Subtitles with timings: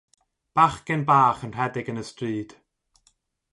[0.55, 2.51] bachgen bach yn rhedeg yn y stryd.